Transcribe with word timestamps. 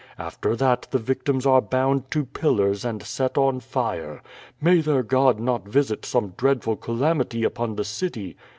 After 0.17 0.55
that 0.55 0.87
the 0.89 0.97
victims 0.97 1.45
are 1.45 1.61
bound 1.61 2.09
to 2.09 2.25
pillars 2.25 2.83
and 2.83 3.03
set 3.03 3.37
on 3.37 3.59
fire. 3.59 4.23
May 4.59 4.81
their 4.81 5.03
God 5.03 5.39
not 5.39 5.67
visit 5.67 6.07
some 6.07 6.33
dreadful 6.37 6.75
calamity 6.75 7.43
upon 7.43 7.75
the 7.75 7.85
city. 7.85 8.35